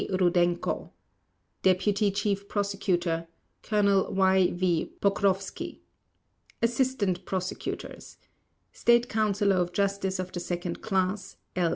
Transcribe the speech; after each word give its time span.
Rudenko 0.09 0.89
DEPUTY 1.61 2.09
CHIEF 2.09 2.49
PROSECUTOR: 2.49 3.27
Colonel 3.61 4.11
Y. 4.11 4.47
V. 4.49 4.87
Pokrovsky 4.99 5.81
ASSISTANT 6.63 7.23
PROSECUTORS: 7.23 8.17
State 8.71 9.07
Counsellor 9.07 9.57
of 9.57 9.71
Justice 9.73 10.17
of 10.17 10.31
the 10.31 10.39
2nd 10.39 10.81
Class, 10.81 11.37
L. 11.55 11.69